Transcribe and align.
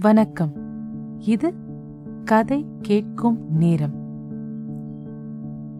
வணக்கம். 0.00 0.52
இது 1.18 1.54
கதை 2.24 2.66
கேட்கும் 2.80 3.38
நேரம். 3.50 3.92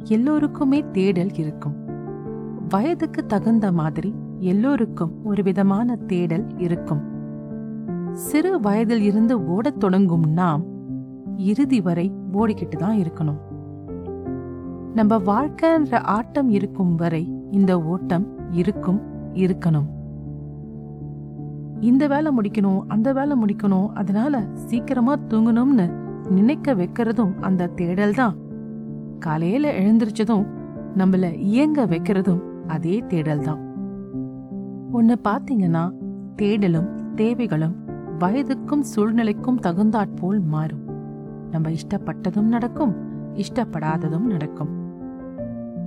எல்லோருக்குமே 0.05 0.85
தேடல் 0.93 1.33
இருக்கும். 1.33 1.75
வயதுக்கு 2.69 3.27
தகுந்த 3.27 3.73
மாதிரி 3.73 4.15
எல்லோருக்கும் 4.39 5.25
ஒரு 5.25 5.43
விதமான 5.43 5.97
தேடல் 5.97 6.47
இருக்கும். 6.57 7.01
சிறு 8.13 8.61
வயதில் 8.61 9.03
இருந்து 9.03 9.47
ஓடத் 9.47 9.81
தொடங்கும் 9.81 10.33
நாம் 10.33 10.65
இறுதி 11.37 11.81
வரை 11.81 12.13
ஓடிக்கிட்டு 12.33 12.77
தான் 12.77 12.97
இருக்கணும். 12.97 13.41
நம்ம 14.95 15.17
வாழ்க்கைன்ற 15.17 15.95
ஆட்டம் 15.95 16.51
இருக்கும் 16.51 16.95
வரை 16.95 17.35
இந்த 17.51 17.83
ஓட்டம் 17.83 18.53
இருக்கும் 18.53 19.01
இருக்கணும். 19.35 19.87
இந்த 21.83 22.07
வேலை 22.07 22.31
முடிக்கணும் 22.37 22.81
அந்த 22.89 23.13
வேலை 23.13 23.37
முடிக்கணும் 23.37 23.89
அதனால 23.93 24.43
சீக்கிரமா 24.55 25.17
தூங்கணும்னு 25.31 25.87
நினைக்க 26.31 26.75
வைக்கிறதும் 26.75 27.35
அந்த 27.41 27.67
தேடல் 27.67 28.15
தான் 28.15 28.37
காலையில 29.19 29.73
எழுந்திருச்சதும் 29.73 30.47
நம்மள 30.97 31.35
இயங்க 31.35 31.87
வைக்கிறதும் 31.87 32.43
அதே 32.67 32.97
தேடல் 33.09 33.41
தான் 33.41 33.61
ஒன்னு 34.93 35.15
பாத்தீங்கன்னா 35.25 35.85
தேடலும் 36.37 36.91
தேவைகளும் 37.15 37.77
வயதுக்கும் 38.19 38.85
சூழ்நிலைக்கும் 38.95 39.59
தகுந்தாற்போல் 39.61 40.41
மாறும். 40.41 40.85
நம்ம 41.51 41.71
இஷ்டப்பட்டதும் 41.71 42.51
நடக்கும் 42.55 42.93
இஷ்டப்படாததும் 43.35 44.27
நடக்கும். 44.27 44.73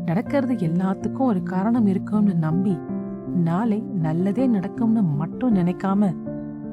நடக்கிறது 0.06 0.54
எல்லாத்துக்கும் 0.56 1.30
ஒரு 1.32 1.44
காரணம் 1.44 1.86
இருக்கும்னு 1.86 2.36
நம்பி 2.36 2.76
நாளை 3.36 3.80
நல்லதே 4.06 4.48
நடக்கும்னு 4.48 5.04
மட்டும் 5.04 5.56
நினைக்காம 5.56 6.12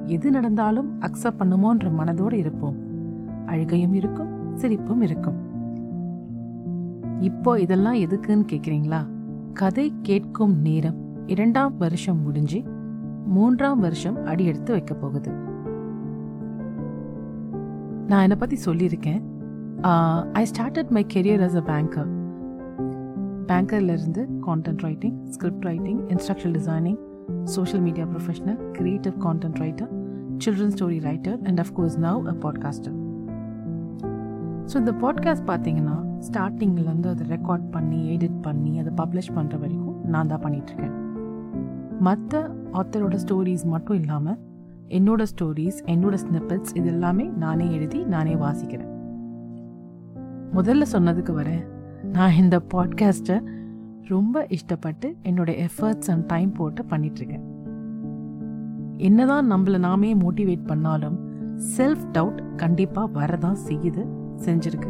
எது 0.07 0.30
நடந்தாலும் 0.30 0.88
அக்செப்ட் 1.01 1.41
பண்ணுமோன்ற 1.41 1.91
மனதோடு 1.98 2.33
இருப்போம். 2.33 2.77
அழுகையும் 3.47 3.95
இருக்கும் 3.95 4.54
சிரிப்பும் 4.54 5.02
இருக்கும். 5.02 5.38
இப்போ 7.21 7.60
இதெல்லாம் 7.60 7.95
எதுக்குன்னு 7.95 8.45
கேக்குறீங்களா? 8.52 9.01
கதை 9.52 9.93
கேட்கும் 10.02 10.54
நேரம் 10.60 10.99
இரண்டாம் 11.27 11.77
வருஷம் 11.77 12.23
முடிஞ்சு 12.23 12.63
மூன்றாம் 13.26 13.80
வருஷம் 13.80 14.24
அடி 14.24 14.45
எடுத்து 14.45 14.73
வைக்க 14.73 14.95
போகுது. 14.95 15.30
நான் 18.07 18.23
என்னை 18.23 18.37
பத்தி 18.37 18.57
சொல்லியிருக்கேன். 18.65 19.23
I 20.32 20.47
started 20.51 20.91
my 20.91 21.07
career 21.15 21.45
as 21.49 21.60
a 21.60 21.65
banker 21.71 22.10
பேங்கர்லேருந்து 23.52 24.28
content 24.46 24.78
writing 24.78 25.30
script 25.30 25.64
writing 25.64 25.98
instructional 26.08 26.52
designing 26.52 26.98
social 27.45 27.82
media 27.82 28.06
professional 28.06 28.70
creative 28.70 29.14
content 29.22 29.58
writer 29.58 29.90
children 30.45 30.74
story 30.76 31.00
writer 31.00 31.38
and 31.42 31.60
of course 31.60 31.96
now 31.98 32.20
a 32.26 32.34
podcaster 32.40 32.95
so 34.64 34.76
இந்த 34.76 34.92
பாட்காஸ்ட் 34.92 35.46
பார்த்தீங்கன்னா 35.46 35.96
ஸ்டார்டிங்லேருந்து 36.18 37.06
அதை 37.06 37.26
ரெக்கார்ட் 37.26 37.70
பண்ணி 37.70 38.16
edit 38.16 38.42
பண்ணி 38.42 38.78
அதை 38.78 38.92
publish 38.96 39.32
பண்ணுற 39.34 39.58
வரைக்கும் 39.58 40.00
நான் 40.04 40.26
தான் 40.26 40.40
பண்ணிகிட்ருக்கேன் 40.40 40.96
மற்ற 42.00 42.50
ஆத்தரோட 42.73 43.14
ஸ்டோரிஸ் 43.14 43.64
மட்டும் 43.64 44.00
இல்லாமல் 44.00 44.38
என்னோட 44.88 45.23
ஸ்டோரிஸ் 45.23 45.78
என்னோட 45.86 46.14
ஸ்னிப்பட்ஸ் 46.14 46.73
இது 46.74 46.86
எல்லாமே 46.86 47.24
நானே 47.24 47.73
எழுதி 47.73 48.04
நானே 48.04 48.34
வாசிக்கிறேன். 48.34 48.90
முதல்ல 50.54 50.84
சொன்னதுக்கு 50.92 51.32
வரேன் 51.34 51.80
நான் 52.02 52.32
இந்த 52.32 52.62
பாட்காஸ்ட்டை 52.74 53.42
ரொம்ப 54.02 54.46
இஷ்டப்பட்டு 54.48 55.16
என்னோட 55.22 55.66
எஃபர்ட்ஸ் 55.66 56.10
அண்ட் 56.10 56.24
டைம் 56.26 56.52
போட்டு 56.52 56.82
பண்ணிகிட்ருக்கேன் 56.82 57.42
என்னதான் 58.96 59.52
நம்மள 59.52 59.78
நாமே 59.78 60.14
மோட்டிவேட் 60.14 60.66
பண்ணாலும் 60.66 61.18
செல்ஃப் 61.76 62.04
டவுட் 62.12 62.54
கண்டிப்பாக 62.56 63.20
வரதான் 63.20 63.56
செய்யுது 63.68 64.06
செஞ்சிருக்கு. 64.36 64.88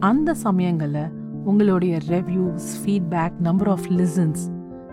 அந்த 0.00 0.34
சமயங்களில் 0.34 1.10
உங்களுடைய 1.44 1.98
reviews 2.08 2.60
feedback 2.84 3.38
number 3.38 3.68
of 3.68 3.86
listens 3.88 4.38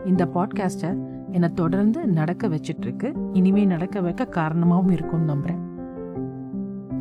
இந்த 0.06 0.26
பாட்காஸ்ட்டை 0.26 1.08
என்னை 1.32 1.50
தொடர்ந்து 1.50 2.08
நடக்க 2.08 2.48
வச்சிட்ருக்கு 2.48 3.04
இனிமேல் 3.04 3.34
இனிமே 3.34 3.66
நடக்க 3.66 4.02
வைக்க 4.02 4.26
காரணமாகவும் 4.26 4.92
இருக்கும்னு 4.92 5.26
நம்புகிறேன் 5.26 5.68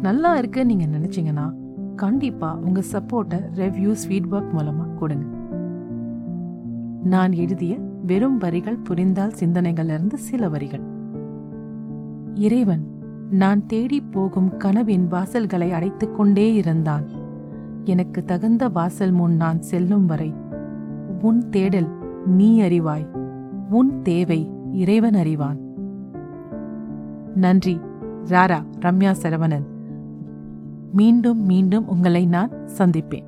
நல்லா 0.01 0.37
இருக்கு 0.37 0.67
நீங்கள் 0.67 1.01
நினச்சிங்கன்னா 1.01 1.53
கண்டிப்பாக 1.99 2.59
உங்கள் 2.59 2.85
சப்போர்ட்டை 2.93 3.41
ரெவ்யூஸ் 3.55 4.05
ஃபீட்பேக் 4.09 4.53
மூலமாக 4.53 4.91
கொடுங்க. 4.91 5.27
நான் 7.05 7.33
எழுதிய 7.33 7.79
வெறும் 8.07 8.39
வரிகள் 8.39 8.77
புரிந்தால் 8.77 9.33
சிந்தனைகள் 9.33 9.85
இருந்து 9.85 10.19
சில 10.19 10.49
வரிகள். 10.49 10.81
இறைவன் 12.35 12.87
நான் 13.31 13.67
தேடி 13.67 14.01
போகும் 14.01 14.57
கனவின் 14.57 15.09
வாசல்களை 15.11 15.71
அடைத்துக் 15.71 16.17
கொண்டே 16.17 16.55
இருந்தான். 16.55 17.05
எனக்கு 17.85 18.25
தகுந்த 18.25 18.69
வாசல் 18.69 19.11
முன் 19.11 19.37
நான் 19.37 19.63
செல்லும் 19.63 20.07
வரை 20.07 20.35
உன் 21.23 21.49
தேடல் 21.49 21.89
நீ 22.27 22.61
அறிவாய் 22.61 23.07
உன் 23.71 24.03
தேவை 24.03 24.53
இறைவன் 24.73 25.15
அறிவான். 25.15 25.59
நன்றி. 27.35 27.81
ராரா 28.25 28.63
ரம்யா 28.81 29.15
சரவணன். 29.23 29.65
மீண்டும் 30.93 31.45
மீண்டும் 31.45 31.89
உங்களை 31.89 32.27
நான் 32.27 32.53
சந்திப்பேன். 32.79 33.28